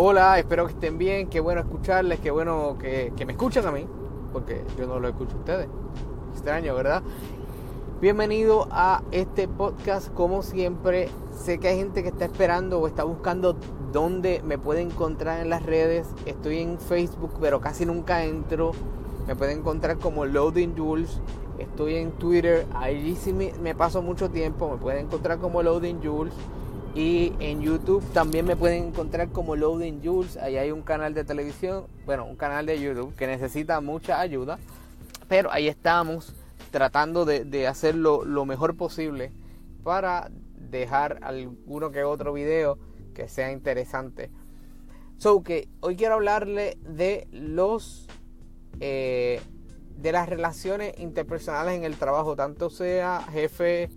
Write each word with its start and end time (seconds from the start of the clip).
Hola, 0.00 0.38
espero 0.38 0.64
que 0.64 0.74
estén 0.74 0.96
bien, 0.96 1.26
qué 1.26 1.40
bueno 1.40 1.60
escucharles, 1.60 2.20
qué 2.20 2.30
bueno 2.30 2.76
que, 2.78 3.12
me 3.26 3.32
escuchan 3.32 3.66
a 3.66 3.72
mí, 3.72 3.84
porque 4.32 4.62
yo 4.78 4.86
no 4.86 5.00
lo 5.00 5.08
escucho 5.08 5.34
a 5.34 5.38
ustedes. 5.40 5.68
Extraño, 6.34 6.72
¿verdad? 6.76 7.02
Bienvenido 8.00 8.68
a 8.70 9.02
este 9.10 9.48
podcast, 9.48 10.14
como 10.14 10.44
siempre. 10.44 11.08
Sé 11.36 11.58
que 11.58 11.66
hay 11.66 11.78
gente 11.78 12.04
que 12.04 12.10
está 12.10 12.26
esperando 12.26 12.78
o 12.78 12.86
está 12.86 13.02
buscando 13.02 13.56
dónde 13.92 14.40
me 14.44 14.56
puede 14.56 14.82
encontrar 14.82 15.40
en 15.40 15.50
las 15.50 15.66
redes. 15.66 16.06
Estoy 16.26 16.58
en 16.58 16.78
Facebook, 16.78 17.32
pero 17.40 17.60
casi 17.60 17.84
nunca 17.84 18.22
entro. 18.22 18.70
Me 19.26 19.34
pueden 19.34 19.58
encontrar 19.58 19.98
como 19.98 20.26
Loading 20.26 20.78
Jules. 20.78 21.20
Estoy 21.58 21.96
en 21.96 22.12
Twitter, 22.12 22.68
allí 22.76 23.16
sí 23.16 23.32
me, 23.32 23.52
me 23.60 23.74
paso 23.74 24.00
mucho 24.00 24.30
tiempo. 24.30 24.70
Me 24.70 24.76
pueden 24.76 25.06
encontrar 25.06 25.38
como 25.40 25.60
Loading 25.60 26.00
Jules. 26.00 26.34
Y 26.94 27.32
en 27.38 27.60
YouTube 27.60 28.04
también 28.12 28.44
me 28.46 28.56
pueden 28.56 28.88
encontrar 28.88 29.28
como 29.28 29.56
Loading 29.56 30.00
Jules. 30.02 30.36
Ahí 30.36 30.56
hay 30.56 30.70
un 30.72 30.82
canal 30.82 31.14
de 31.14 31.24
televisión, 31.24 31.86
bueno, 32.06 32.24
un 32.24 32.36
canal 32.36 32.66
de 32.66 32.80
YouTube 32.80 33.14
que 33.14 33.26
necesita 33.26 33.80
mucha 33.80 34.20
ayuda. 34.20 34.58
Pero 35.28 35.52
ahí 35.52 35.68
estamos 35.68 36.34
tratando 36.70 37.24
de, 37.24 37.66
hacerlo 37.66 38.24
lo 38.24 38.44
mejor 38.44 38.76
posible 38.76 39.32
para 39.84 40.30
dejar 40.54 41.18
alguno 41.22 41.90
que 41.90 42.04
otro 42.04 42.32
video 42.32 42.78
que 43.14 43.28
sea 43.28 43.52
interesante. 43.52 44.30
So 45.18 45.42
que 45.42 45.68
hoy 45.80 45.96
quiero 45.96 46.14
hablarle 46.14 46.78
de 46.82 47.26
los 47.32 48.06
eh, 48.80 49.40
de 49.96 50.12
las 50.12 50.28
relaciones 50.28 50.94
interpersonales 50.98 51.74
en 51.74 51.84
el 51.84 51.96
trabajo, 51.96 52.36
tanto 52.36 52.70
sea 52.70 53.24
jefe 53.32 53.90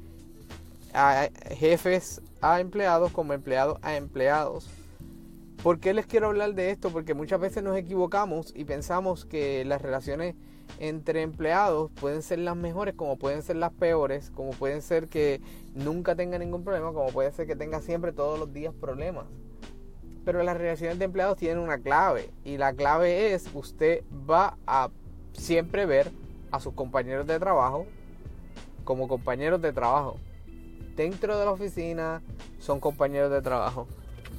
a 0.94 1.30
jefes 1.52 2.22
a 2.42 2.60
empleados 2.60 3.12
como 3.12 3.34
empleados 3.34 3.78
a 3.82 3.96
empleados. 3.96 4.70
¿Por 5.64 5.80
qué 5.80 5.94
les 5.94 6.08
quiero 6.08 6.28
hablar 6.28 6.56
de 6.56 6.72
esto? 6.72 6.90
Porque 6.90 7.14
muchas 7.14 7.40
veces 7.40 7.62
nos 7.62 7.78
equivocamos 7.78 8.52
y 8.56 8.66
pensamos 8.66 9.26
que 9.26 9.64
las 9.64 9.82
relaciones 9.82 10.36
entre 10.80 11.22
empleados 11.22 11.92
pueden 12.00 12.24
ser 12.24 12.40
las 12.40 12.56
mejores, 12.56 12.96
como 12.96 13.18
pueden 13.18 13.44
ser 13.44 13.58
las 13.58 13.72
peores, 13.72 14.32
como 14.32 14.52
pueden 14.52 14.82
ser 14.82 15.08
que 15.08 15.40
nunca 15.76 16.16
tenga 16.16 16.40
ningún 16.40 16.64
problema, 16.64 16.94
como 16.94 17.10
puede 17.10 17.32
ser 17.32 17.46
que 17.46 17.56
tenga 17.56 17.80
siempre 17.80 18.12
todos 18.12 18.40
los 18.40 18.52
días 18.52 18.74
problemas. 18.74 19.26
Pero 20.26 20.42
las 20.42 20.58
relaciones 20.58 20.98
de 20.98 21.06
empleados 21.06 21.38
tienen 21.38 21.60
una 21.60 21.78
clave 21.78 22.32
y 22.44 22.58
la 22.58 22.74
clave 22.74 23.34
es 23.34 23.48
usted 23.54 24.04
va 24.30 24.58
a 24.66 24.90
siempre 25.34 25.86
ver 25.86 26.12
a 26.50 26.60
sus 26.60 26.74
compañeros 26.74 27.28
de 27.28 27.40
trabajo 27.40 27.86
como 28.84 29.08
compañeros 29.08 29.62
de 29.62 29.74
trabajo 29.74 30.18
dentro 30.96 31.38
de 31.38 31.46
la 31.46 31.52
oficina 31.52 32.22
son 32.60 32.80
compañeros 32.80 33.32
de 33.32 33.42
trabajo. 33.42 33.88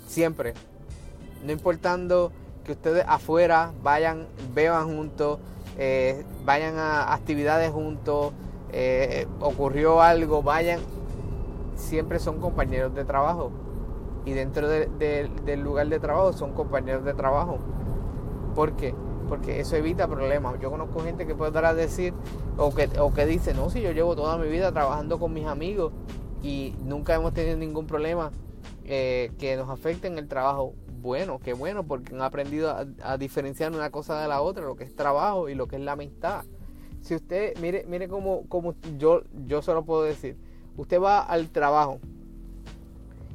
Siempre. 0.06 0.55
No 1.44 1.53
importando 1.53 2.31
que 2.64 2.72
ustedes 2.72 3.05
afuera 3.09 3.72
vayan, 3.83 4.27
beban 4.55 4.86
juntos, 4.86 5.39
eh, 5.78 6.25
vayan 6.44 6.78
a 6.78 7.12
actividades 7.12 7.70
juntos, 7.72 8.33
eh, 8.72 9.27
ocurrió 9.41 10.00
algo, 10.00 10.42
vayan. 10.42 10.81
Siempre 11.75 12.19
son 12.19 12.39
compañeros 12.39 12.94
de 12.94 13.05
trabajo. 13.05 13.50
Y 14.25 14.33
dentro 14.33 14.69
del 14.69 15.61
lugar 15.62 15.89
de 15.89 15.98
trabajo 15.98 16.33
son 16.33 16.53
compañeros 16.53 17.05
de 17.05 17.12
trabajo. 17.12 17.59
¿Por 18.55 18.75
qué? 18.77 18.94
Porque 19.28 19.59
eso 19.59 19.75
evita 19.75 20.06
problemas. 20.06 20.61
Yo 20.61 20.70
conozco 20.70 21.00
gente 21.00 21.27
que 21.27 21.34
podrá 21.34 21.75
decir 21.75 22.14
o 22.56 22.72
que, 22.72 22.89
o 23.00 23.12
que 23.12 23.27
dice, 23.27 23.53
no, 23.53 23.69
si 23.69 23.81
yo 23.81 23.91
llevo 23.91 24.14
toda 24.14 24.39
mi 24.39 24.47
vida 24.48 24.70
trabajando 24.70 25.19
con 25.19 25.33
mis 25.33 25.47
amigos 25.47 25.92
y 26.42 26.74
nunca 26.84 27.14
hemos 27.14 27.32
tenido 27.32 27.56
ningún 27.56 27.86
problema 27.86 28.32
eh, 28.84 29.30
que 29.38 29.56
nos 29.56 29.70
afecte 29.70 30.08
en 30.08 30.18
el 30.18 30.28
trabajo. 30.28 30.74
Bueno, 31.00 31.40
qué 31.40 31.52
bueno, 31.52 31.84
porque 31.84 32.14
han 32.14 32.22
aprendido 32.22 32.76
a, 33.02 33.16
diferenciar 33.16 33.72
una 33.72 33.90
cosa 33.90 34.20
de 34.20 34.28
la 34.28 34.40
otra, 34.40 34.64
lo 34.64 34.76
que 34.76 34.84
es 34.84 34.94
trabajo 34.94 35.48
y 35.48 35.54
lo 35.54 35.66
que 35.66 35.76
es 35.76 35.82
la 35.82 35.92
amistad. 35.92 36.44
Si 37.00 37.14
usted, 37.14 37.56
mire, 37.60 37.84
mire 37.88 38.08
cómo, 38.08 38.44
cómo 38.48 38.75
yo, 38.98 39.22
yo 39.47 39.62
solo 39.62 39.84
puedo 39.84 40.04
decir, 40.04 40.36
usted 40.76 41.00
va 41.00 41.20
al 41.20 41.50
trabajo 41.50 41.98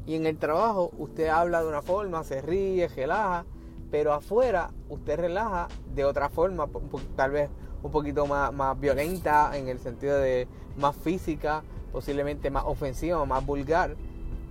y 0.05 0.15
en 0.15 0.25
el 0.25 0.37
trabajo 0.37 0.91
usted 0.97 1.27
habla 1.27 1.61
de 1.61 1.67
una 1.67 1.81
forma, 1.81 2.23
se 2.23 2.41
ríe, 2.41 2.87
relaja, 2.87 3.45
pero 3.91 4.13
afuera 4.13 4.71
usted 4.87 5.19
relaja 5.19 5.67
de 5.93 6.05
otra 6.05 6.29
forma, 6.29 6.69
tal 7.17 7.31
vez 7.31 7.49
un 7.83 7.91
poquito 7.91 8.25
más, 8.25 8.53
más 8.53 8.79
violenta 8.79 9.57
en 9.57 9.67
el 9.67 9.79
sentido 9.79 10.17
de 10.17 10.47
más 10.77 10.95
física, 10.95 11.63
posiblemente 11.97 12.51
más 12.51 12.63
ofensiva, 12.67 13.25
más 13.25 13.43
vulgar, 13.43 13.95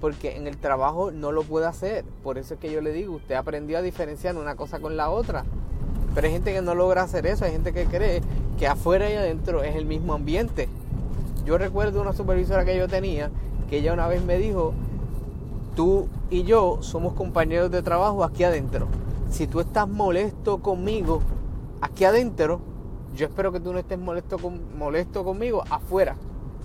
porque 0.01 0.37
en 0.37 0.49
el 0.49 0.57
trabajo 0.57 1.13
no 1.13 1.31
lo 1.31 1.45
puede 1.45 1.67
hacer. 1.67 2.05
Por 2.25 2.39
eso 2.39 2.55
es 2.55 2.61
que 2.61 2.73
yo 2.73 2.81
le 2.81 2.93
digo, 2.93 3.15
usted 3.15 3.37
aprendió 3.37 3.79
a 3.79 3.83
diferenciar 3.83 4.35
una 4.35 4.57
cosa 4.57 4.81
con 4.81 4.97
la 4.97 5.11
otra. 5.11 5.45
Pero 6.13 6.27
hay 6.27 6.33
gente 6.33 6.53
que 6.53 6.61
no 6.61 6.75
logra 6.75 7.03
hacer 7.03 7.25
eso, 7.25 7.45
hay 7.45 7.53
gente 7.53 7.73
que 7.73 7.85
cree 7.85 8.21
que 8.59 8.67
afuera 8.67 9.09
y 9.09 9.15
adentro 9.15 9.63
es 9.63 9.77
el 9.77 9.87
mismo 9.87 10.13
ambiente. 10.13 10.69
Yo 11.45 11.57
recuerdo 11.57 12.03
una 12.03 12.15
supervisora 12.15 12.65
que 12.65 12.77
yo 12.77 12.89
tenía, 12.89 13.31
que 13.71 13.77
ella 13.77 13.93
una 13.93 14.09
vez 14.09 14.25
me 14.25 14.39
dijo, 14.39 14.75
tú 15.77 16.09
y 16.31 16.43
yo 16.43 16.79
somos 16.81 17.13
compañeros 17.13 17.71
de 17.71 17.81
trabajo 17.81 18.25
aquí 18.25 18.43
adentro. 18.43 18.89
Si 19.31 19.47
tú 19.47 19.61
estás 19.61 19.87
molesto 19.87 20.59
conmigo 20.59 21.23
aquí 21.81 22.07
adentro, 22.07 22.59
yo 23.15 23.27
espero 23.27 23.53
que 23.53 23.61
tú 23.61 23.73
no 23.73 23.79
estés 23.79 24.01
molesto, 24.01 24.37
con, 24.37 24.77
molesto 24.77 25.23
conmigo 25.23 25.63
afuera. 25.71 26.17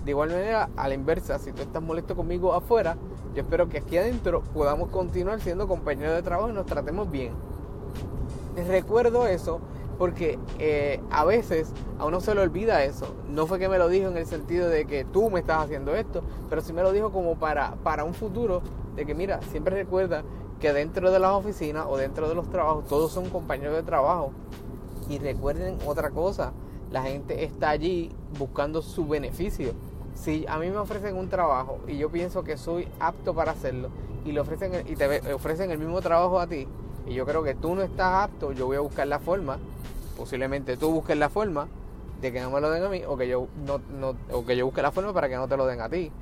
De 0.04 0.10
igual 0.10 0.30
manera, 0.30 0.68
a 0.76 0.88
la 0.88 0.94
inversa, 0.94 1.38
si 1.38 1.52
tú 1.52 1.62
estás 1.62 1.82
molesto 1.82 2.16
conmigo 2.16 2.52
afuera, 2.54 2.96
yo 3.34 3.42
espero 3.42 3.68
que 3.68 3.78
aquí 3.78 3.96
adentro 3.96 4.42
podamos 4.52 4.90
continuar 4.90 5.40
siendo 5.40 5.68
compañeros 5.68 6.16
de 6.16 6.22
trabajo 6.22 6.50
y 6.50 6.52
nos 6.52 6.66
tratemos 6.66 7.10
bien. 7.10 7.32
Les 8.56 8.66
recuerdo 8.66 9.26
eso 9.28 9.60
porque 9.98 10.38
eh, 10.58 11.00
a 11.10 11.24
veces 11.24 11.72
a 11.98 12.06
uno 12.06 12.20
se 12.20 12.34
le 12.34 12.40
olvida 12.40 12.82
eso. 12.82 13.14
No 13.28 13.46
fue 13.46 13.60
que 13.60 13.68
me 13.68 13.78
lo 13.78 13.88
dijo 13.88 14.08
en 14.08 14.16
el 14.16 14.26
sentido 14.26 14.68
de 14.68 14.86
que 14.86 15.04
tú 15.04 15.30
me 15.30 15.38
estás 15.38 15.64
haciendo 15.64 15.94
esto, 15.94 16.22
pero 16.50 16.60
sí 16.62 16.72
me 16.72 16.82
lo 16.82 16.90
dijo 16.90 17.12
como 17.12 17.36
para, 17.36 17.76
para 17.84 18.02
un 18.02 18.12
futuro 18.12 18.60
de 18.96 19.06
que 19.06 19.14
mira, 19.14 19.40
siempre 19.52 19.76
recuerda 19.76 20.24
que 20.58 20.72
dentro 20.72 21.12
de 21.12 21.20
las 21.20 21.30
oficinas 21.30 21.86
o 21.88 21.96
dentro 21.96 22.28
de 22.28 22.34
los 22.34 22.50
trabajos 22.50 22.86
todos 22.86 23.12
son 23.12 23.30
compañeros 23.30 23.76
de 23.76 23.84
trabajo. 23.84 24.32
Y 25.08 25.18
recuerden 25.18 25.78
otra 25.86 26.10
cosa, 26.10 26.52
la 26.90 27.02
gente 27.02 27.44
está 27.44 27.70
allí 27.70 28.10
buscando 28.36 28.82
su 28.82 29.06
beneficio 29.06 29.72
si 30.14 30.44
a 30.48 30.58
mí 30.58 30.70
me 30.70 30.76
ofrecen 30.78 31.16
un 31.16 31.28
trabajo 31.28 31.80
y 31.86 31.98
yo 31.98 32.10
pienso 32.10 32.44
que 32.44 32.56
soy 32.56 32.88
apto 33.00 33.34
para 33.34 33.52
hacerlo 33.52 33.88
y 34.24 34.32
le 34.32 34.40
ofrecen 34.40 34.86
y 34.86 34.96
te 34.96 35.32
ofrecen 35.32 35.70
el 35.70 35.78
mismo 35.78 36.00
trabajo 36.00 36.38
a 36.38 36.46
ti 36.46 36.68
y 37.06 37.14
yo 37.14 37.26
creo 37.26 37.42
que 37.42 37.54
tú 37.54 37.74
no 37.74 37.82
estás 37.82 38.24
apto, 38.24 38.52
yo 38.52 38.66
voy 38.66 38.76
a 38.76 38.80
buscar 38.80 39.06
la 39.06 39.18
forma, 39.18 39.58
posiblemente 40.16 40.76
tú 40.76 40.90
busques 40.90 41.16
la 41.16 41.28
forma 41.28 41.68
de 42.20 42.32
que 42.32 42.40
no 42.40 42.50
me 42.50 42.60
lo 42.60 42.70
den 42.70 42.84
a 42.84 42.88
mí 42.88 43.02
o 43.06 43.16
que 43.16 43.26
yo 43.26 43.48
no, 43.66 43.80
no 43.98 44.14
o 44.32 44.46
que 44.46 44.56
yo 44.56 44.64
busque 44.64 44.80
la 44.80 44.92
forma 44.92 45.12
para 45.12 45.28
que 45.28 45.36
no 45.36 45.48
te 45.48 45.56
lo 45.56 45.66
den 45.66 45.80
a 45.80 45.88
ti. 45.88 46.12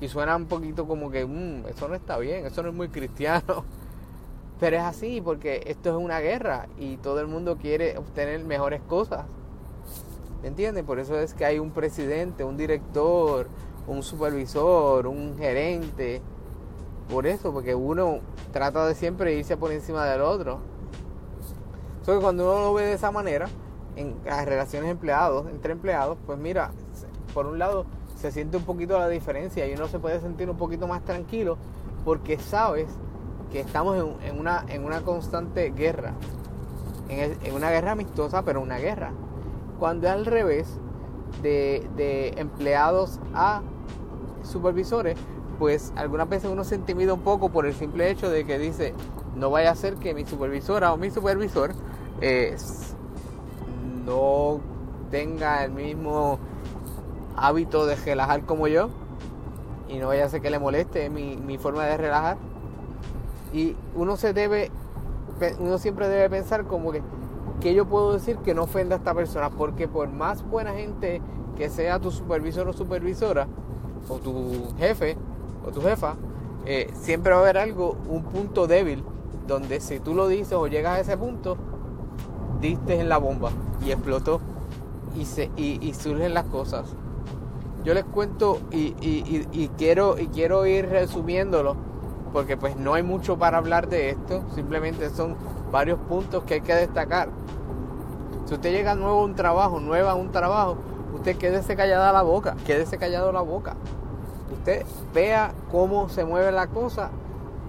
Y 0.00 0.08
suena 0.08 0.34
un 0.34 0.46
poquito 0.46 0.88
como 0.88 1.12
que 1.12 1.24
mmm, 1.24 1.68
eso 1.68 1.86
no 1.86 1.94
está 1.94 2.18
bien, 2.18 2.44
eso 2.44 2.62
no 2.62 2.70
es 2.70 2.74
muy 2.74 2.88
cristiano. 2.88 3.64
Pero 4.60 4.76
es 4.76 4.82
así 4.82 5.20
porque 5.20 5.62
esto 5.66 5.90
es 5.90 5.96
una 5.96 6.18
guerra 6.18 6.66
y 6.76 6.96
todo 6.96 7.20
el 7.20 7.28
mundo 7.28 7.56
quiere 7.56 7.96
obtener 7.96 8.44
mejores 8.44 8.80
cosas. 8.82 9.24
¿Me 10.42 10.48
entienden? 10.48 10.84
Por 10.84 10.98
eso 10.98 11.18
es 11.18 11.34
que 11.34 11.44
hay 11.44 11.60
un 11.60 11.70
presidente, 11.70 12.42
un 12.42 12.56
director, 12.56 13.46
un 13.86 14.02
supervisor, 14.02 15.06
un 15.06 15.36
gerente. 15.38 16.20
Por 17.08 17.26
eso, 17.26 17.52
porque 17.52 17.74
uno 17.74 18.18
trata 18.52 18.86
de 18.86 18.94
siempre 18.96 19.34
irse 19.34 19.56
por 19.56 19.70
encima 19.70 20.04
del 20.04 20.20
otro. 20.20 20.58
Entonces, 22.00 22.20
cuando 22.20 22.44
uno 22.44 22.60
lo 22.64 22.74
ve 22.74 22.86
de 22.86 22.94
esa 22.94 23.12
manera, 23.12 23.48
en 23.94 24.16
las 24.24 24.44
relaciones 24.44 24.90
empleados, 24.90 25.46
entre 25.48 25.72
empleados, 25.72 26.18
pues 26.26 26.38
mira, 26.38 26.72
por 27.32 27.46
un 27.46 27.60
lado 27.60 27.86
se 28.16 28.32
siente 28.32 28.56
un 28.56 28.64
poquito 28.64 28.98
la 28.98 29.08
diferencia 29.08 29.66
y 29.68 29.74
uno 29.74 29.86
se 29.86 30.00
puede 30.00 30.20
sentir 30.20 30.50
un 30.50 30.56
poquito 30.56 30.88
más 30.88 31.04
tranquilo 31.04 31.56
porque 32.04 32.38
sabes 32.38 32.88
que 33.52 33.60
estamos 33.60 33.96
en, 34.22 34.38
una, 34.38 34.64
en 34.68 34.84
una 34.84 35.02
constante 35.02 35.70
guerra, 35.70 36.14
en 37.08 37.54
una 37.54 37.70
guerra 37.70 37.92
amistosa, 37.92 38.42
pero 38.42 38.60
una 38.60 38.78
guerra. 38.78 39.12
Cuando 39.82 40.06
es 40.06 40.12
al 40.12 40.26
revés, 40.26 40.68
de, 41.42 42.34
empleados 42.36 43.18
a 43.34 43.62
supervisores, 44.44 45.18
pues 45.58 45.92
algunas 45.96 46.28
veces 46.28 46.48
uno 46.48 46.62
se 46.62 46.76
intimida 46.76 47.12
un 47.12 47.22
poco 47.22 47.48
por 47.48 47.66
el 47.66 47.74
simple 47.74 48.08
hecho 48.08 48.30
de 48.30 48.44
que 48.46 48.60
dice, 48.60 48.94
no 49.34 49.50
vaya 49.50 49.72
a 49.72 49.74
ser 49.74 49.96
que 49.96 50.14
mi 50.14 50.24
supervisora 50.24 50.92
o 50.92 50.96
mi 50.96 51.10
supervisor 51.10 51.72
eh, 52.20 52.56
no 54.06 54.60
tenga 55.10 55.64
el 55.64 55.72
mismo 55.72 56.38
hábito 57.34 57.84
de 57.84 57.96
relajar 57.96 58.42
como 58.46 58.68
yo 58.68 58.88
y 59.88 59.98
no 59.98 60.06
vaya 60.06 60.26
a 60.26 60.28
ser 60.28 60.42
que 60.42 60.50
le 60.50 60.60
moleste 60.60 61.10
mi, 61.10 61.36
mi 61.36 61.58
forma 61.58 61.86
de 61.86 61.96
relajar. 61.96 62.36
Y 63.52 63.74
uno 63.96 64.16
se 64.16 64.32
debe, 64.32 64.70
uno 65.58 65.78
siempre 65.78 66.06
debe 66.06 66.30
pensar 66.30 66.66
como 66.66 66.92
que 66.92 67.02
que 67.62 67.74
yo 67.74 67.86
puedo 67.86 68.12
decir 68.12 68.36
que 68.38 68.54
no 68.54 68.64
ofenda 68.64 68.96
a 68.96 68.98
esta 68.98 69.14
persona? 69.14 69.50
Porque 69.50 69.86
por 69.86 70.08
más 70.08 70.42
buena 70.42 70.72
gente 70.72 71.22
que 71.56 71.70
sea 71.70 72.00
tu 72.00 72.10
supervisor 72.10 72.68
o 72.68 72.72
supervisora, 72.72 73.46
o 74.08 74.18
tu 74.18 74.74
jefe 74.78 75.16
o 75.64 75.70
tu 75.70 75.80
jefa, 75.80 76.16
eh, 76.66 76.90
siempre 76.94 77.32
va 77.32 77.38
a 77.38 77.42
haber 77.42 77.58
algo, 77.58 77.96
un 78.08 78.24
punto 78.24 78.66
débil 78.66 79.04
donde 79.46 79.80
si 79.80 80.00
tú 80.00 80.14
lo 80.14 80.28
dices 80.28 80.54
o 80.54 80.66
llegas 80.66 80.98
a 80.98 81.00
ese 81.00 81.16
punto, 81.16 81.56
diste 82.60 83.00
en 83.00 83.08
la 83.08 83.18
bomba 83.18 83.50
y 83.84 83.92
explotó 83.92 84.40
y, 85.16 85.24
se, 85.24 85.50
y, 85.56 85.92
surgen 85.94 86.34
las 86.34 86.44
cosas. 86.44 86.94
Yo 87.84 87.94
les 87.94 88.04
cuento 88.04 88.60
y, 88.70 88.94
y, 89.00 89.70
quiero, 89.76 90.18
y 90.18 90.28
quiero 90.28 90.66
ir 90.66 90.88
resumiéndolo 90.88 91.76
porque 92.32 92.56
pues 92.56 92.76
no 92.76 92.94
hay 92.94 93.02
mucho 93.02 93.38
para 93.38 93.58
hablar 93.58 93.88
de 93.88 94.10
esto, 94.10 94.42
simplemente 94.54 95.10
son 95.10 95.36
varios 95.70 95.98
puntos 95.98 96.44
que 96.44 96.54
hay 96.54 96.60
que 96.60 96.74
destacar. 96.74 97.28
Si 98.52 98.56
usted 98.56 98.72
llega 98.72 98.94
nuevo 98.94 99.20
a 99.20 99.24
un 99.24 99.34
trabajo, 99.34 99.80
nueva 99.80 100.10
a 100.10 100.14
un 100.14 100.30
trabajo, 100.30 100.76
usted 101.14 101.38
quédese 101.38 101.74
callada 101.74 102.12
la 102.12 102.20
boca, 102.20 102.54
quédese 102.66 102.98
callado 102.98 103.32
la 103.32 103.40
boca. 103.40 103.76
Usted 104.52 104.84
vea 105.14 105.54
cómo 105.70 106.10
se 106.10 106.26
mueve 106.26 106.52
la 106.52 106.66
cosa 106.66 107.08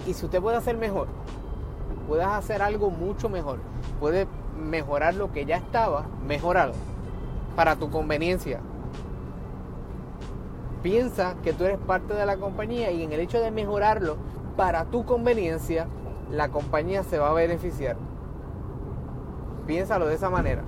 y 0.05 0.13
si 0.13 0.25
usted 0.25 0.41
puede 0.41 0.57
hacer 0.57 0.75
mejor, 0.75 1.07
puedes 2.05 2.25
hacer 2.25 2.61
algo 2.61 2.89
mucho 2.89 3.29
mejor, 3.29 3.59
puede 4.01 4.27
mejorar 4.61 5.13
lo 5.13 5.31
que 5.31 5.45
ya 5.45 5.55
estaba, 5.55 6.05
mejorarlo 6.27 6.75
para 7.55 7.77
tu 7.77 7.89
conveniencia. 7.89 8.59
Piensa 10.81 11.35
que 11.43 11.53
tú 11.53 11.63
eres 11.63 11.79
parte 11.79 12.13
de 12.13 12.25
la 12.25 12.35
compañía 12.35 12.91
y 12.91 13.03
en 13.03 13.13
el 13.13 13.21
hecho 13.21 13.39
de 13.39 13.51
mejorarlo 13.51 14.17
para 14.57 14.83
tu 14.83 15.05
conveniencia, 15.05 15.87
la 16.29 16.49
compañía 16.49 17.03
se 17.03 17.19
va 17.19 17.29
a 17.29 17.33
beneficiar. 17.33 17.95
Piénsalo 19.65 20.07
de 20.07 20.15
esa 20.15 20.29
manera. 20.29 20.61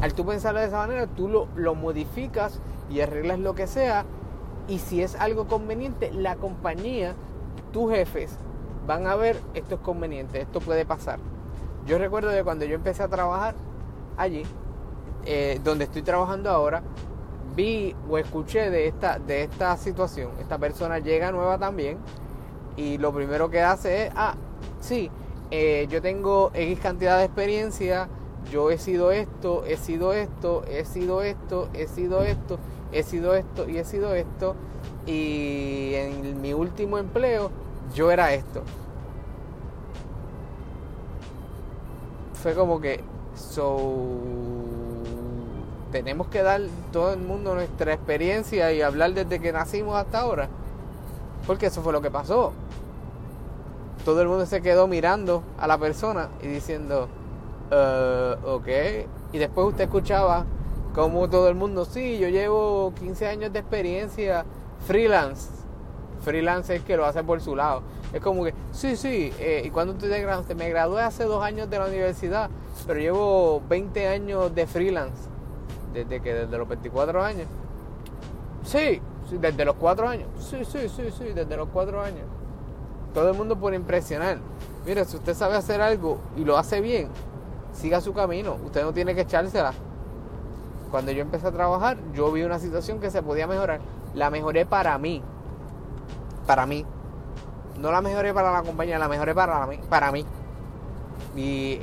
Al 0.00 0.14
tú 0.14 0.24
pensarlo 0.24 0.60
de 0.60 0.66
esa 0.66 0.78
manera, 0.78 1.06
tú 1.06 1.28
lo, 1.28 1.48
lo 1.56 1.74
modificas 1.74 2.60
y 2.90 3.00
arreglas 3.00 3.38
lo 3.38 3.54
que 3.54 3.66
sea. 3.66 4.04
Y 4.68 4.78
si 4.78 5.02
es 5.02 5.16
algo 5.16 5.46
conveniente, 5.46 6.12
la 6.12 6.36
compañía, 6.36 7.14
tus 7.72 7.92
jefes, 7.92 8.38
van 8.86 9.06
a 9.06 9.16
ver 9.16 9.36
esto 9.54 9.76
es 9.76 9.80
conveniente, 9.80 10.40
esto 10.40 10.60
puede 10.60 10.84
pasar. 10.84 11.18
Yo 11.86 11.98
recuerdo 11.98 12.30
de 12.30 12.44
cuando 12.44 12.64
yo 12.64 12.74
empecé 12.74 13.02
a 13.02 13.08
trabajar 13.08 13.54
allí, 14.16 14.44
eh, 15.24 15.60
donde 15.64 15.84
estoy 15.84 16.02
trabajando 16.02 16.50
ahora, 16.50 16.82
vi 17.54 17.94
o 18.08 18.18
escuché 18.18 18.70
de 18.70 18.88
esta, 18.88 19.18
de 19.18 19.42
esta 19.42 19.76
situación. 19.76 20.30
Esta 20.40 20.58
persona 20.58 20.98
llega 20.98 21.32
nueva 21.32 21.58
también 21.58 21.98
y 22.76 22.98
lo 22.98 23.12
primero 23.12 23.50
que 23.50 23.62
hace 23.62 24.06
es, 24.06 24.12
ah, 24.16 24.34
sí, 24.80 25.10
eh, 25.50 25.86
yo 25.90 26.00
tengo 26.00 26.50
X 26.54 26.80
cantidad 26.80 27.18
de 27.18 27.24
experiencia, 27.24 28.08
yo 28.50 28.70
he 28.70 28.78
sido 28.78 29.12
esto, 29.12 29.64
he 29.66 29.76
sido 29.76 30.12
esto, 30.12 30.64
he 30.68 30.84
sido 30.84 31.22
esto, 31.22 31.68
he 31.74 31.86
sido 31.86 32.22
esto, 32.22 32.58
he 32.92 33.02
sido 33.02 33.34
esto 33.34 33.68
y 33.68 33.78
he 33.78 33.84
sido 33.84 34.14
esto. 34.14 34.54
Y 35.06 35.92
en 35.94 36.40
mi 36.40 36.52
último 36.52 36.98
empleo 36.98 37.50
yo 37.94 38.10
era 38.10 38.32
esto. 38.34 38.62
Fue 42.34 42.54
como 42.54 42.80
que, 42.80 43.02
so, 43.34 43.98
tenemos 45.92 46.26
que 46.26 46.42
dar 46.42 46.60
todo 46.90 47.12
el 47.12 47.20
mundo 47.20 47.54
nuestra 47.54 47.94
experiencia 47.94 48.72
y 48.72 48.82
hablar 48.82 49.14
desde 49.14 49.40
que 49.40 49.52
nacimos 49.52 49.96
hasta 49.96 50.20
ahora. 50.20 50.48
Porque 51.46 51.66
eso 51.66 51.82
fue 51.82 51.92
lo 51.92 52.00
que 52.00 52.10
pasó 52.10 52.52
todo 54.04 54.20
el 54.22 54.28
mundo 54.28 54.46
se 54.46 54.62
quedó 54.62 54.86
mirando 54.86 55.42
a 55.58 55.66
la 55.66 55.78
persona 55.78 56.28
y 56.42 56.48
diciendo, 56.48 57.08
uh, 57.72 58.46
ok. 58.46 58.68
Y 59.32 59.38
después 59.38 59.68
usted 59.68 59.84
escuchaba 59.84 60.44
como 60.94 61.28
todo 61.28 61.48
el 61.48 61.54
mundo, 61.54 61.84
sí, 61.84 62.18
yo 62.18 62.28
llevo 62.28 62.92
15 62.98 63.26
años 63.26 63.52
de 63.52 63.60
experiencia 63.60 64.44
freelance. 64.86 65.50
Freelance 66.20 66.76
es 66.76 66.82
que 66.82 66.96
lo 66.96 67.06
hace 67.06 67.24
por 67.24 67.40
su 67.40 67.56
lado. 67.56 67.82
Es 68.12 68.20
como 68.20 68.44
que, 68.44 68.54
sí, 68.72 68.96
sí, 68.96 69.32
eh, 69.38 69.62
¿y 69.64 69.70
cuando 69.70 69.94
te 69.94 70.06
graduaste? 70.06 70.54
Me 70.54 70.68
gradué 70.68 71.02
hace 71.02 71.24
dos 71.24 71.42
años 71.42 71.70
de 71.70 71.78
la 71.78 71.86
universidad, 71.86 72.50
pero 72.86 73.00
llevo 73.00 73.62
20 73.68 74.08
años 74.08 74.54
de 74.54 74.66
freelance. 74.66 75.28
Desde 75.94 76.20
que, 76.20 76.34
desde 76.34 76.58
los 76.58 76.68
24 76.68 77.22
años. 77.22 77.46
Sí, 78.64 79.00
sí 79.28 79.38
desde 79.40 79.64
los 79.64 79.76
4 79.76 80.08
años. 80.08 80.28
Sí, 80.38 80.64
sí, 80.64 80.88
sí, 80.88 81.10
sí, 81.16 81.24
desde 81.34 81.56
los 81.56 81.68
4 81.70 82.02
años 82.02 82.26
todo 83.12 83.30
el 83.30 83.36
mundo 83.36 83.56
por 83.56 83.74
impresionar. 83.74 84.38
Mire, 84.86 85.04
si 85.04 85.16
usted 85.16 85.34
sabe 85.34 85.56
hacer 85.56 85.80
algo 85.80 86.18
y 86.36 86.44
lo 86.44 86.56
hace 86.56 86.80
bien, 86.80 87.08
siga 87.72 88.00
su 88.00 88.12
camino. 88.12 88.56
Usted 88.64 88.82
no 88.82 88.92
tiene 88.92 89.14
que 89.14 89.22
echársela. 89.22 89.72
Cuando 90.90 91.12
yo 91.12 91.22
empecé 91.22 91.46
a 91.46 91.52
trabajar, 91.52 91.96
yo 92.14 92.30
vi 92.32 92.42
una 92.42 92.58
situación 92.58 93.00
que 93.00 93.10
se 93.10 93.22
podía 93.22 93.46
mejorar. 93.46 93.80
La 94.14 94.30
mejoré 94.30 94.66
para 94.66 94.96
mí. 94.98 95.22
Para 96.46 96.66
mí. 96.66 96.84
No 97.78 97.90
la 97.90 98.02
mejoré 98.02 98.34
para 98.34 98.52
la 98.52 98.62
compañía, 98.62 98.98
la 98.98 99.08
mejoré 99.08 99.34
para 99.34 99.66
mí. 99.66 99.78
Para 99.88 100.12
mí. 100.12 100.26
Y 101.34 101.80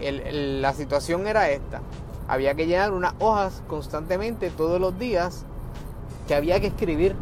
la 0.61 0.73
situación 0.73 1.27
era 1.27 1.49
esta. 1.49 1.81
Había 2.27 2.53
que 2.53 2.67
llenar 2.67 2.91
unas 2.91 3.13
hojas 3.19 3.63
constantemente 3.67 4.51
todos 4.51 4.79
los 4.79 4.97
días 4.99 5.45
que 6.27 6.35
había 6.35 6.59
que 6.59 6.67
escribir. 6.67 7.15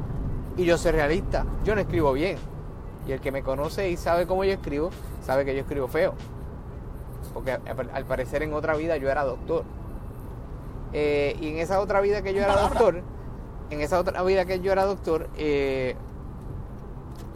Y 0.57 0.65
yo 0.65 0.77
soy 0.77 0.91
realista. 0.91 1.45
Yo 1.63 1.73
no 1.75 1.81
escribo 1.81 2.11
bien 2.11 2.37
y 3.07 3.13
el 3.13 3.21
que 3.21 3.31
me 3.31 3.41
conoce 3.41 3.89
y 3.89 3.97
sabe 3.97 4.27
cómo 4.27 4.43
yo 4.43 4.51
escribo, 4.51 4.89
sabe 5.25 5.45
que 5.45 5.55
yo 5.55 5.61
escribo 5.61 5.87
feo. 5.87 6.13
Porque 7.37 7.51
al 7.51 8.05
parecer 8.05 8.41
en 8.41 8.51
otra 8.51 8.75
vida 8.75 8.97
yo 8.97 9.11
era 9.11 9.23
doctor. 9.23 9.63
Eh, 10.91 11.37
y 11.39 11.49
en 11.49 11.59
esa 11.59 11.79
otra 11.79 12.01
vida 12.01 12.23
que 12.23 12.33
yo 12.33 12.41
era 12.41 12.59
doctor, 12.59 13.03
en 13.69 13.79
esa 13.79 13.99
otra 13.99 14.23
vida 14.23 14.45
que 14.45 14.59
yo 14.59 14.71
era 14.71 14.85
doctor, 14.85 15.29
eh, 15.37 15.95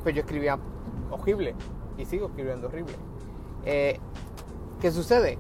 pues 0.02 0.16
yo 0.16 0.22
escribía 0.22 0.58
horrible. 1.12 1.54
Y 2.00 2.06
sigo 2.06 2.30
escribiendo 2.30 2.66
horrible. 2.66 2.96
Eh, 3.64 4.00
¿Qué 4.82 4.90
sucede? 4.90 5.38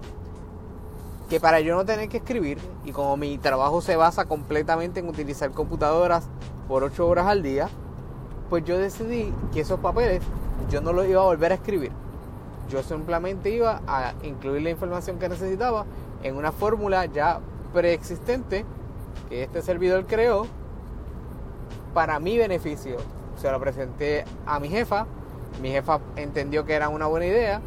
Que 1.27 1.39
para 1.39 1.59
yo 1.61 1.75
no 1.75 1.83
tener 1.83 2.07
que 2.07 2.17
escribir, 2.17 2.59
y 2.85 2.91
como 2.91 3.17
mi 3.17 3.39
trabajo 3.39 3.81
se 3.81 3.95
basa 3.95 4.25
completamente 4.25 4.99
en 4.99 5.09
utilizar 5.09 5.49
computadoras 5.53 6.27
por 6.67 6.83
8 6.83 7.07
horas 7.07 7.25
al 7.25 7.41
día, 7.41 7.67
pues 8.51 8.63
yo 8.63 8.77
decidí 8.77 9.33
que 9.51 9.61
esos 9.61 9.79
papeles 9.79 10.21
yo 10.69 10.81
no 10.81 10.93
los 10.93 11.07
iba 11.07 11.19
a 11.19 11.25
volver 11.25 11.51
a 11.51 11.55
escribir. 11.55 11.91
Yo 12.71 12.81
simplemente 12.83 13.49
iba 13.49 13.81
a 13.85 14.13
incluir 14.23 14.61
la 14.61 14.69
información 14.69 15.19
que 15.19 15.29
necesitaba 15.29 15.85
en 16.23 16.35
una 16.35 16.51
fórmula 16.51 17.05
ya 17.05 17.39
preexistente 17.73 18.65
que 19.29 19.43
este 19.43 19.61
servidor 19.61 20.05
creó 20.05 20.47
para 21.93 22.19
mi 22.19 22.37
beneficio. 22.37 22.97
Se 23.35 23.51
lo 23.51 23.59
presenté 23.59 24.23
a 24.45 24.59
mi 24.59 24.69
jefa, 24.69 25.05
mi 25.61 25.69
jefa 25.69 25.99
entendió 26.15 26.65
que 26.65 26.73
era 26.73 26.89
una 26.89 27.07
buena 27.07 27.25
idea 27.25 27.61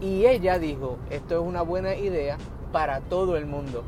y 0.00 0.26
ella 0.26 0.58
dijo, 0.58 0.98
esto 1.10 1.40
es 1.40 1.40
una 1.40 1.62
buena 1.62 1.94
idea 1.94 2.36
para 2.72 3.00
todo 3.00 3.36
el 3.36 3.46
mundo. 3.46 3.82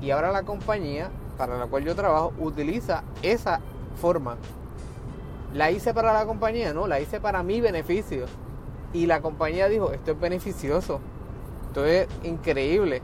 Y 0.00 0.10
ahora 0.10 0.32
la 0.32 0.42
compañía 0.42 1.10
para 1.38 1.56
la 1.56 1.66
cual 1.66 1.84
yo 1.84 1.94
trabajo 1.94 2.32
utiliza 2.38 3.04
esa 3.22 3.60
forma 4.00 4.36
la 5.54 5.70
hice 5.70 5.92
para 5.92 6.12
la 6.12 6.24
compañía, 6.24 6.72
no, 6.72 6.86
la 6.86 7.00
hice 7.00 7.20
para 7.20 7.42
mi 7.42 7.60
beneficio. 7.60 8.24
Y 8.92 9.06
la 9.06 9.20
compañía 9.22 9.68
dijo, 9.68 9.92
esto 9.92 10.12
es 10.12 10.20
beneficioso, 10.20 11.00
esto 11.68 11.84
es 11.86 12.06
increíble. 12.22 13.02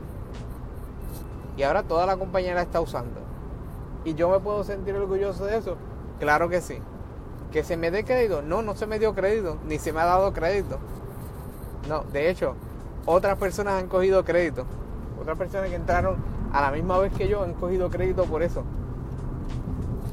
Y 1.57 1.63
ahora 1.63 1.83
toda 1.83 2.05
la 2.05 2.15
compañía 2.17 2.53
la 2.53 2.61
está 2.61 2.79
usando. 2.79 3.19
¿Y 4.05 4.13
yo 4.13 4.29
me 4.29 4.39
puedo 4.39 4.63
sentir 4.63 4.95
orgulloso 4.95 5.45
de 5.45 5.57
eso? 5.57 5.75
Claro 6.19 6.47
que 6.47 6.61
sí. 6.61 6.79
¿Que 7.51 7.63
se 7.63 7.75
me 7.77 7.91
dé 7.91 8.05
crédito? 8.05 8.41
No, 8.41 8.61
no 8.61 8.75
se 8.75 8.85
me 8.85 8.99
dio 8.99 9.15
crédito, 9.15 9.57
ni 9.65 9.79
se 9.79 9.91
me 9.91 9.99
ha 9.99 10.05
dado 10.05 10.31
crédito. 10.31 10.77
No, 11.87 12.03
de 12.13 12.29
hecho, 12.29 12.55
otras 13.05 13.37
personas 13.37 13.81
han 13.81 13.87
cogido 13.87 14.23
crédito. 14.23 14.65
Otras 15.19 15.37
personas 15.37 15.69
que 15.69 15.75
entraron 15.75 16.17
a 16.53 16.61
la 16.61 16.71
misma 16.71 16.99
vez 16.99 17.11
que 17.13 17.27
yo 17.27 17.43
han 17.43 17.53
cogido 17.53 17.89
crédito 17.89 18.25
por 18.25 18.43
eso. 18.43 18.63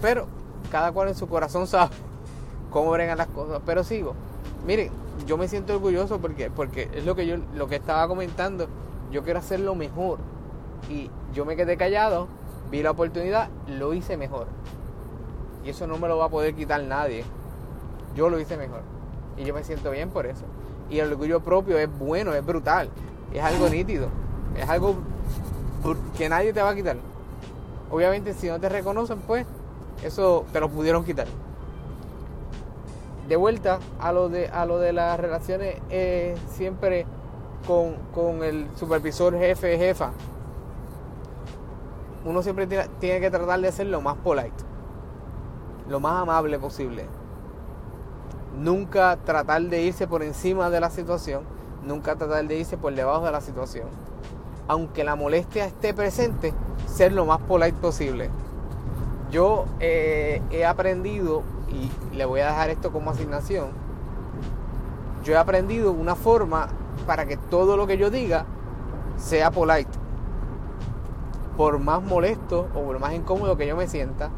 Pero 0.00 0.26
cada 0.70 0.92
cual 0.92 1.08
en 1.08 1.14
su 1.14 1.28
corazón 1.28 1.66
sabe 1.66 1.94
cómo 2.70 2.90
bregan 2.90 3.18
las 3.18 3.28
cosas. 3.28 3.60
Pero 3.66 3.84
sigo. 3.84 4.14
Miren, 4.66 4.90
yo 5.26 5.36
me 5.36 5.48
siento 5.48 5.74
orgulloso 5.74 6.20
porque, 6.20 6.50
porque 6.50 6.90
es 6.92 7.04
lo 7.04 7.14
que 7.14 7.26
yo 7.26 7.36
lo 7.54 7.68
que 7.68 7.76
estaba 7.76 8.06
comentando. 8.08 8.68
Yo 9.10 9.22
quiero 9.22 9.38
hacerlo 9.38 9.74
mejor. 9.74 10.18
Y 10.90 11.10
yo 11.32 11.44
me 11.44 11.56
quedé 11.56 11.76
callado, 11.76 12.28
vi 12.70 12.82
la 12.82 12.90
oportunidad, 12.90 13.48
lo 13.66 13.94
hice 13.94 14.16
mejor. 14.16 14.46
Y 15.64 15.70
eso 15.70 15.86
no 15.86 15.98
me 15.98 16.08
lo 16.08 16.18
va 16.18 16.26
a 16.26 16.28
poder 16.28 16.54
quitar 16.54 16.82
nadie. 16.82 17.24
Yo 18.14 18.28
lo 18.28 18.38
hice 18.38 18.56
mejor. 18.56 18.82
Y 19.36 19.44
yo 19.44 19.54
me 19.54 19.64
siento 19.64 19.90
bien 19.90 20.10
por 20.10 20.26
eso. 20.26 20.44
Y 20.90 20.98
el 20.98 21.10
orgullo 21.10 21.40
propio 21.40 21.78
es 21.78 21.88
bueno, 21.98 22.34
es 22.34 22.44
brutal. 22.44 22.90
Es 23.32 23.42
algo 23.42 23.68
nítido. 23.70 24.08
Es 24.56 24.68
algo 24.68 24.96
que 26.16 26.28
nadie 26.28 26.52
te 26.52 26.62
va 26.62 26.70
a 26.70 26.74
quitar. 26.74 26.96
Obviamente 27.90 28.34
si 28.34 28.48
no 28.48 28.60
te 28.60 28.68
reconocen, 28.68 29.18
pues 29.20 29.46
eso 30.02 30.44
te 30.52 30.60
lo 30.60 30.68
pudieron 30.68 31.04
quitar 31.04 31.26
de 33.28 33.36
vuelta 33.36 33.80
a 34.00 34.12
lo 34.12 34.28
de, 34.28 34.48
a 34.48 34.66
lo 34.66 34.78
de 34.78 34.92
las 34.92 35.18
relaciones 35.18 35.76
eh, 35.90 36.34
siempre 36.48 37.06
con, 37.66 38.44
el 38.44 38.68
supervisor 38.76 39.36
jefe, 39.38 39.76
jefa. 39.76 40.12
Uno 42.24 42.42
siempre 42.42 42.66
tiene, 42.66 42.88
tiene 43.00 43.20
que 43.20 43.30
tratar 43.30 43.60
de 43.60 43.72
ser 43.72 43.86
lo 43.86 44.00
más 44.00 44.16
polite, 44.16 44.64
lo 45.88 46.00
más 46.00 46.22
amable 46.22 46.58
posible. 46.58 47.06
Nunca 48.56 49.16
tratar 49.24 49.62
de 49.62 49.82
irse 49.82 50.06
por 50.06 50.22
encima 50.22 50.70
de 50.70 50.80
la 50.80 50.90
situación, 50.90 51.42
nunca 51.84 52.16
tratar 52.16 52.46
de 52.46 52.56
irse 52.56 52.76
por 52.76 52.94
debajo 52.94 53.24
de 53.24 53.32
la 53.32 53.40
situación. 53.40 53.88
Aunque 54.68 55.04
la 55.04 55.14
molestia 55.14 55.66
esté 55.66 55.94
presente, 55.94 56.52
ser 56.86 57.12
lo 57.12 57.26
más 57.26 57.40
polite 57.40 57.78
posible. 57.80 58.30
Yo 59.30 59.66
eh, 59.80 60.40
he 60.50 60.64
aprendido, 60.64 61.42
y 61.68 62.16
le 62.16 62.24
voy 62.24 62.40
a 62.40 62.46
dejar 62.46 62.70
esto 62.70 62.92
como 62.92 63.10
asignación, 63.10 63.70
yo 65.24 65.34
he 65.34 65.36
aprendido 65.36 65.92
una 65.92 66.14
forma 66.14 66.68
para 67.06 67.26
que 67.26 67.36
todo 67.36 67.76
lo 67.76 67.86
que 67.86 67.98
yo 67.98 68.10
diga 68.10 68.44
sea 69.16 69.50
polite. 69.50 69.90
Por 71.56 71.78
más 71.78 72.02
molesto 72.02 72.68
o 72.74 72.82
por 72.82 72.98
más 72.98 73.14
incómodo 73.14 73.56
que 73.56 73.66
yo 73.66 73.76
me 73.76 73.88
sienta, 73.88 74.30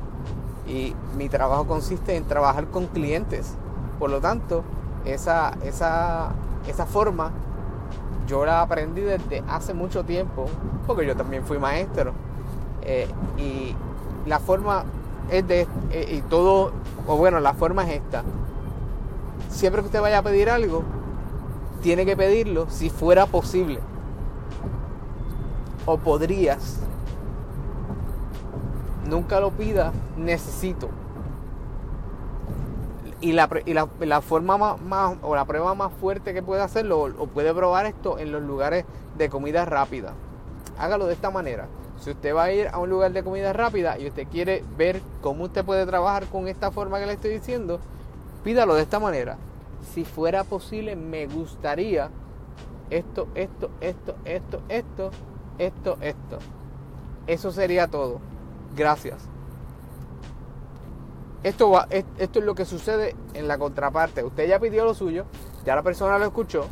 y 0.68 0.94
mi 1.16 1.28
trabajo 1.28 1.66
consiste 1.66 2.16
en 2.16 2.24
trabajar 2.24 2.66
con 2.66 2.86
clientes. 2.86 3.54
Por 3.98 4.10
lo 4.10 4.20
tanto, 4.20 4.62
esa, 5.04 5.56
esa, 5.64 6.32
esa 6.68 6.86
forma 6.86 7.32
yo 8.26 8.44
la 8.44 8.60
aprendí 8.60 9.00
desde 9.00 9.42
hace 9.48 9.72
mucho 9.72 10.04
tiempo, 10.04 10.46
porque 10.86 11.06
yo 11.06 11.16
también 11.16 11.44
fui 11.44 11.58
maestro. 11.58 12.12
Eh, 12.82 13.08
y 13.38 13.74
la 14.28 14.38
forma 14.38 14.84
es 15.30 15.46
de, 15.46 15.66
eh, 15.90 16.16
y 16.18 16.20
todo, 16.22 16.72
o 17.06 17.16
bueno, 17.16 17.40
la 17.40 17.54
forma 17.54 17.84
es 17.84 17.96
esta. 17.96 18.22
Siempre 19.50 19.82
que 19.82 19.86
usted 19.86 20.00
vaya 20.00 20.18
a 20.18 20.22
pedir 20.22 20.50
algo, 20.50 20.82
tiene 21.82 22.04
que 22.04 22.16
pedirlo 22.16 22.66
si 22.70 22.90
fuera 22.90 23.26
posible. 23.26 23.80
O 25.86 25.96
podrías. 25.98 26.80
Nunca 29.08 29.40
lo 29.40 29.50
pida, 29.50 29.92
necesito. 30.16 30.90
Y 33.20 33.32
la, 33.32 33.48
y 33.64 33.74
la, 33.74 34.20
forma 34.20 34.58
más, 34.58 35.16
o 35.22 35.34
la 35.34 35.44
prueba 35.44 35.74
más 35.74 35.92
fuerte 35.94 36.34
que 36.34 36.42
puede 36.42 36.62
hacerlo, 36.62 37.00
o 37.00 37.26
puede 37.26 37.52
probar 37.52 37.86
esto 37.86 38.18
en 38.18 38.30
los 38.30 38.42
lugares 38.42 38.84
de 39.16 39.28
comida 39.28 39.64
rápida. 39.64 40.12
Hágalo 40.78 41.06
de 41.06 41.14
esta 41.14 41.30
manera. 41.30 41.66
Si 42.00 42.10
usted 42.10 42.34
va 42.34 42.44
a 42.44 42.52
ir 42.52 42.68
a 42.68 42.78
un 42.78 42.88
lugar 42.90 43.12
de 43.12 43.24
comida 43.24 43.52
rápida 43.52 43.98
y 43.98 44.06
usted 44.06 44.26
quiere 44.28 44.64
ver 44.76 45.00
cómo 45.20 45.44
usted 45.44 45.64
puede 45.64 45.84
trabajar 45.86 46.26
con 46.26 46.46
esta 46.46 46.70
forma 46.70 47.00
que 47.00 47.06
le 47.06 47.14
estoy 47.14 47.30
diciendo, 47.32 47.80
pídalo 48.44 48.74
de 48.74 48.82
esta 48.82 49.00
manera. 49.00 49.36
Si 49.92 50.04
fuera 50.04 50.44
posible, 50.44 50.96
me 50.96 51.26
gustaría 51.26 52.10
esto, 52.90 53.28
esto, 53.34 53.70
esto, 53.80 54.14
esto, 54.24 54.62
esto, 54.68 55.10
esto, 55.58 55.98
esto. 56.00 56.38
Eso 57.26 57.50
sería 57.50 57.88
todo. 57.88 58.20
Gracias. 58.76 59.18
Esto, 61.42 61.70
va, 61.70 61.86
esto 61.90 62.38
es 62.38 62.44
lo 62.44 62.54
que 62.54 62.64
sucede 62.64 63.14
en 63.34 63.48
la 63.48 63.58
contraparte. 63.58 64.24
Usted 64.24 64.48
ya 64.48 64.58
pidió 64.58 64.84
lo 64.84 64.94
suyo, 64.94 65.24
ya 65.64 65.74
la 65.74 65.82
persona 65.82 66.18
lo 66.18 66.24
escuchó 66.26 66.66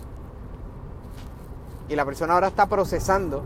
y 1.89 1.95
la 1.95 2.05
persona 2.05 2.35
ahora 2.35 2.49
está 2.49 2.67
procesando 2.67 3.43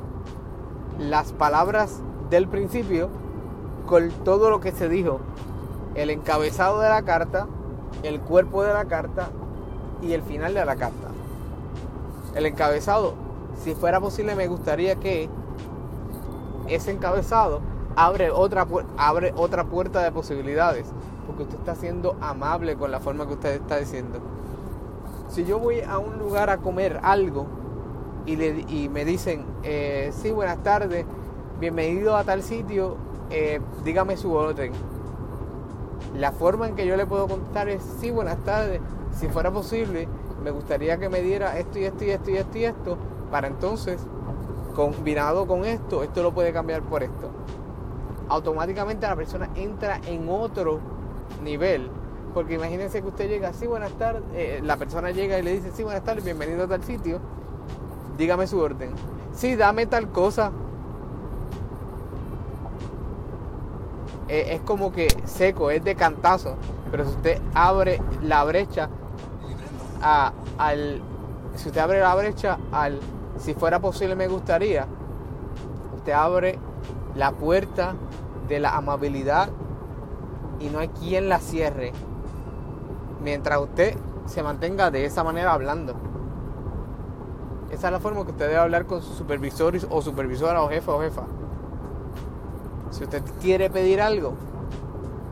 las 1.01 1.33
palabras 1.33 2.01
del 2.29 2.47
principio 2.47 3.09
con 3.87 4.11
todo 4.25 4.51
lo 4.51 4.61
que 4.61 4.71
se 4.71 4.89
dijo. 4.89 5.19
El 5.95 6.11
encabezado 6.11 6.81
de 6.81 6.89
la 6.89 7.03
carta, 7.03 7.47
el 8.03 8.21
cuerpo 8.21 8.63
de 8.63 8.73
la 8.73 8.85
carta 8.85 9.31
y 10.03 10.13
el 10.13 10.23
final 10.23 10.55
de 10.55 10.65
la 10.65 10.77
carta. 10.77 11.09
El 12.35 12.47
encabezado, 12.47 13.15
si 13.65 13.75
fuera 13.75 13.99
posible, 13.99 14.37
me 14.37 14.47
gustaría 14.47 14.97
que 14.97 15.29
ese 16.69 16.93
encabezado 16.93 17.61
abre 17.97 18.31
otra, 18.31 18.67
abre 18.97 19.33
otra 19.37 19.65
puerta 19.65 20.03
de 20.03 20.13
posibilidades, 20.13 20.87
porque 21.27 21.43
usted 21.45 21.59
está 21.59 21.75
siendo 21.75 22.17
amable 22.21 22.77
con 22.77 22.93
la 22.93 23.01
forma 23.01 23.27
que 23.27 23.35
usted 23.35 23.55
está 23.55 23.79
diciendo. 23.79 24.21
Si 25.29 25.45
yo 25.45 25.59
voy 25.59 25.81
a 25.81 25.99
un 25.99 26.19
lugar 26.19 26.51
a 26.51 26.59
comer 26.59 27.01
algo 27.03 27.47
y, 28.27 28.37
le, 28.37 28.65
y 28.69 28.89
me 28.89 29.05
dicen, 29.05 29.45
eh, 29.63 30.13
sí, 30.13 30.31
buenas 30.31 30.63
tardes, 30.63 31.05
bienvenido 31.59 32.17
a 32.17 32.25
tal 32.25 32.43
sitio, 32.43 32.97
eh, 33.31 33.61
dígame 33.85 34.17
su 34.17 34.33
orden. 34.33 34.73
La 36.17 36.33
forma 36.33 36.69
en 36.69 36.75
que 36.75 36.87
yo 36.87 36.97
le 36.97 37.07
puedo 37.07 37.29
contar 37.29 37.69
es, 37.69 37.83
sí, 38.01 38.11
buenas 38.11 38.39
tardes, 38.45 38.81
si 39.19 39.29
fuera 39.29 39.51
posible, 39.51 40.09
me 40.43 40.51
gustaría 40.51 40.99
que 40.99 41.09
me 41.09 41.23
diera 41.23 41.59
esto 41.59 41.79
y 41.79 41.85
esto 41.85 42.05
y 42.05 42.11
esto 42.11 42.31
y 42.31 42.37
esto 42.37 42.59
y 42.59 42.65
esto, 42.65 42.99
para 43.31 43.47
entonces, 43.47 44.01
combinado 44.75 45.47
con 45.47 45.65
esto, 45.65 46.03
esto 46.03 46.23
lo 46.23 46.33
puede 46.33 46.53
cambiar 46.53 46.83
por 46.83 47.03
esto. 47.03 47.31
Automáticamente 48.29 49.07
la 49.07 49.17
persona 49.17 49.51
entra 49.55 50.01
en 50.07 50.29
otro 50.29 50.79
nivel. 51.43 51.91
Porque 52.33 52.55
imagínense 52.55 53.03
que 53.03 53.09
usted 53.09 53.29
llega, 53.29 53.53
sí, 53.53 53.67
buenas 53.67 53.91
tardes, 53.93 54.23
eh, 54.35 54.61
la 54.63 54.77
persona 54.77 55.11
llega 55.11 55.37
y 55.37 55.43
le 55.43 55.53
dice, 55.55 55.73
sí, 55.75 55.83
buenas 55.83 56.05
tardes, 56.05 56.25
bienvenido 56.25 56.63
a 56.65 56.69
tal 56.69 56.85
sitio 56.85 57.19
dígame 58.21 58.47
su 58.47 58.61
orden. 58.61 58.91
Sí, 59.33 59.57
dame 59.57 59.87
tal 59.87 60.11
cosa. 60.11 60.53
Es, 64.29 64.61
como 64.61 64.93
que 64.93 65.09
seco, 65.25 65.71
es 65.71 65.83
de 65.83 65.97
cantazo. 65.97 66.55
Pero 66.91 67.05
si 67.05 67.11
usted 67.11 67.41
abre 67.55 68.01
la 68.23 68.45
brecha 68.45 68.89
al. 70.03 71.03
Si 71.57 71.69
usted 71.69 71.81
abre 71.81 72.01
la 72.01 72.15
brecha 72.15 72.59
al. 72.71 73.01
Si 73.39 73.55
fuera 73.55 73.81
posible, 73.81 74.15
me 74.15 74.29
gustaría. 74.29 74.87
Usted 75.97 76.13
abre 76.13 76.59
la 77.17 77.33
puerta 77.33 77.95
de 78.49 78.61
la 78.61 78.77
amabilidad 78.77 79.49
y 80.61 80.69
no 80.69 80.79
hay 80.79 80.89
quien 80.89 81.29
la 81.31 81.39
cierre. 81.39 81.93
Mientras 83.23 83.61
usted 83.61 83.97
se 84.27 84.43
mantenga 84.43 84.91
de 84.91 85.07
esa 85.07 85.25
manera 85.25 85.55
hablando. 85.55 86.10
Esa 87.71 87.87
es 87.87 87.93
la 87.93 88.01
forma 88.01 88.25
que 88.25 88.33
usted 88.33 88.47
debe 88.47 88.59
hablar 88.59 88.87
con 88.87 89.01
su 89.01 89.15
supervisor 89.15 89.75
o 89.89 90.03
supervisora 90.03 90.63
o 90.63 90.69
jefa 90.69 90.93
o 90.93 91.01
jefa. 91.01 91.23
Si 92.91 93.05
usted 93.05 93.23
quiere 93.41 93.71
pedir 93.71 94.01
algo, 94.01 94.35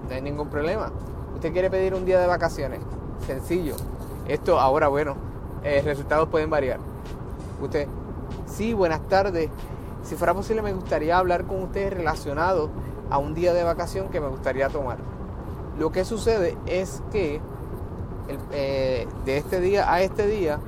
no 0.09 0.14
hay 0.14 0.23
ningún 0.23 0.49
problema. 0.49 0.92
Usted 1.35 1.52
quiere 1.52 1.71
pedir 1.71 1.95
un 1.95 2.04
día 2.04 2.21
de 2.21 2.26
vacaciones, 2.26 2.80
sencillo. 3.26 3.75
Esto 4.28 4.61
ahora, 4.61 4.88
bueno, 4.88 5.16
eh, 5.64 5.83
resultados 5.85 6.28
pueden 6.28 6.49
variar. 6.49 6.78
Usted, 7.61 7.88
sí, 8.47 8.73
buenas 8.73 9.07
tardes. 9.09 9.50
Si 10.02 10.14
fuera 10.14 10.33
posible, 10.33 10.62
me 10.62 10.73
gustaría 10.73 11.18
hablar 11.18 11.45
con 11.45 11.62
usted 11.64 11.92
relacionado 11.92 12.71
a 13.11 13.18
un 13.18 13.35
día 13.35 13.52
de 13.52 13.64
vacación 13.64 14.09
que 14.09 14.21
me 14.21 14.28
gustaría 14.28 14.68
tomar. 14.68 14.99
Lo 15.78 15.90
que 15.90 16.04
sucede 16.04 16.57
es 16.66 17.02
que 17.11 17.40
eh, 18.52 19.09
de 19.25 19.37
este 19.37 19.61
día 19.61 19.92
a 19.92 20.02
este 20.02 20.26
día 20.26 20.61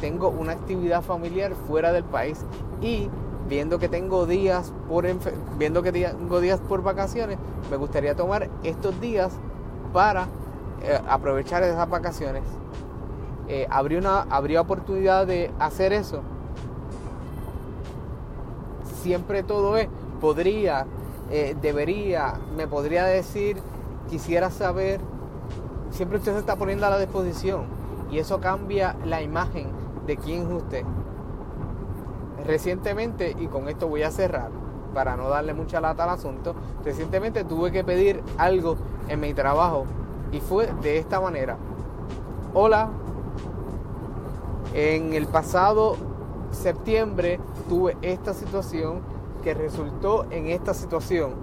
tengo 0.00 0.28
una 0.28 0.52
actividad 0.52 1.02
familiar 1.02 1.52
fuera 1.66 1.92
del 1.92 2.04
país 2.04 2.44
y 2.80 3.08
viendo 3.48 3.78
que 3.78 3.88
tengo 3.88 4.26
días 4.26 4.72
por 4.88 5.06
viendo 5.56 5.82
que 5.82 5.92
tengo 5.92 6.40
días 6.40 6.60
por 6.60 6.82
vacaciones, 6.82 7.38
me 7.70 7.76
gustaría 7.76 8.14
tomar 8.14 8.48
estos 8.62 9.00
días 9.00 9.32
para 9.92 10.26
eh, 10.82 11.00
aprovechar 11.08 11.62
esas 11.62 11.88
vacaciones. 11.88 12.42
Eh, 13.48 13.66
¿habría, 13.70 13.98
una, 13.98 14.20
¿Habría 14.22 14.60
oportunidad 14.60 15.26
de 15.26 15.50
hacer 15.58 15.92
eso? 15.92 16.20
Siempre 19.02 19.42
todo 19.42 19.78
es, 19.78 19.88
podría, 20.20 20.86
eh, 21.30 21.56
debería, 21.60 22.34
me 22.54 22.66
podría 22.66 23.04
decir, 23.04 23.56
quisiera 24.10 24.50
saber, 24.50 25.00
siempre 25.90 26.18
usted 26.18 26.34
se 26.34 26.40
está 26.40 26.56
poniendo 26.56 26.86
a 26.86 26.90
la 26.90 26.98
disposición 26.98 27.62
y 28.10 28.18
eso 28.18 28.38
cambia 28.40 28.96
la 29.06 29.22
imagen 29.22 29.77
de 30.08 30.16
quién 30.16 30.46
es 30.46 30.52
usted. 30.52 30.84
Recientemente, 32.44 33.36
y 33.38 33.46
con 33.46 33.68
esto 33.68 33.86
voy 33.86 34.02
a 34.02 34.10
cerrar, 34.10 34.50
para 34.94 35.16
no 35.16 35.28
darle 35.28 35.54
mucha 35.54 35.80
lata 35.80 36.04
al 36.04 36.10
asunto, 36.10 36.54
recientemente 36.82 37.44
tuve 37.44 37.70
que 37.70 37.84
pedir 37.84 38.22
algo 38.38 38.76
en 39.08 39.20
mi 39.20 39.34
trabajo 39.34 39.84
y 40.32 40.40
fue 40.40 40.72
de 40.82 40.98
esta 40.98 41.20
manera. 41.20 41.56
Hola, 42.54 42.88
en 44.72 45.12
el 45.12 45.26
pasado 45.26 45.96
septiembre 46.50 47.38
tuve 47.68 47.96
esta 48.00 48.32
situación 48.32 49.02
que 49.44 49.52
resultó 49.52 50.24
en 50.30 50.46
esta 50.46 50.72
situación. 50.72 51.34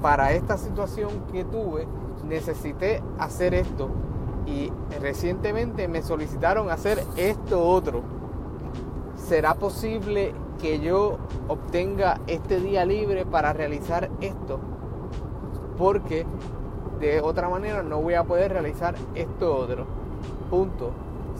Para 0.00 0.32
esta 0.32 0.56
situación 0.56 1.10
que 1.30 1.44
tuve 1.44 1.86
necesité 2.26 3.02
hacer 3.18 3.52
esto 3.52 3.90
y 4.50 4.72
recientemente 5.00 5.86
me 5.86 6.02
solicitaron 6.02 6.70
hacer 6.70 7.02
esto 7.16 7.66
otro. 7.66 8.02
¿Será 9.16 9.54
posible 9.54 10.34
que 10.60 10.80
yo 10.80 11.18
obtenga 11.48 12.20
este 12.26 12.58
día 12.58 12.84
libre 12.84 13.24
para 13.24 13.52
realizar 13.52 14.10
esto? 14.20 14.58
Porque 15.78 16.26
de 16.98 17.20
otra 17.20 17.48
manera 17.48 17.82
no 17.82 18.00
voy 18.00 18.14
a 18.14 18.24
poder 18.24 18.52
realizar 18.52 18.96
esto 19.14 19.56
otro. 19.56 19.86
Punto. 20.50 20.90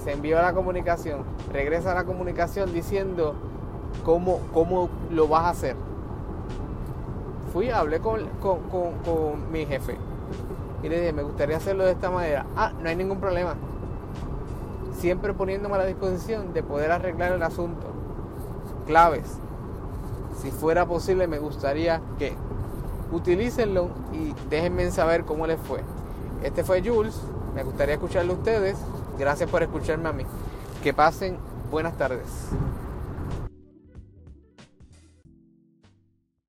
Se 0.04 0.12
envió 0.12 0.40
la 0.40 0.54
comunicación. 0.54 1.24
Regresa 1.52 1.94
la 1.94 2.04
comunicación 2.04 2.72
diciendo 2.72 3.34
cómo, 4.04 4.40
cómo 4.54 4.88
lo 5.10 5.26
vas 5.26 5.44
a 5.44 5.50
hacer. 5.50 5.76
Fui, 7.52 7.70
hablé 7.70 7.98
con, 7.98 8.28
con, 8.40 8.60
con 8.70 9.50
mi 9.50 9.66
jefe 9.66 9.98
y 10.82 10.88
le 10.88 11.00
dije, 11.00 11.12
me 11.12 11.22
gustaría 11.22 11.56
hacerlo 11.56 11.84
de 11.84 11.92
esta 11.92 12.10
manera. 12.10 12.46
Ah, 12.56 12.72
no 12.80 12.88
hay 12.88 12.96
ningún 12.96 13.20
problema. 13.20 13.54
siempre 14.98 15.32
poniéndome 15.32 15.76
a 15.76 15.78
la 15.78 15.86
disposición 15.86 16.52
de 16.52 16.62
poder 16.62 16.90
arreglar 16.92 17.32
el 17.32 17.42
asunto. 17.42 17.86
Claves. 18.86 19.38
Si 20.40 20.50
fuera 20.50 20.86
posible, 20.86 21.26
me 21.26 21.38
gustaría 21.38 22.00
que 22.18 22.34
utilícenlo 23.12 23.88
y 24.12 24.34
déjenme 24.48 24.90
saber 24.90 25.24
cómo 25.24 25.46
les 25.46 25.58
fue. 25.60 25.80
Este 26.42 26.64
fue 26.64 26.82
Jules, 26.82 27.20
me 27.54 27.62
gustaría 27.62 27.94
escucharlo 27.94 28.34
a 28.34 28.36
ustedes. 28.36 28.78
Gracias 29.18 29.48
por 29.50 29.62
escucharme 29.62 30.08
a 30.08 30.12
mí. 30.12 30.24
Que 30.82 30.94
pasen 30.94 31.38
buenas 31.70 31.96
tardes. 31.96 32.26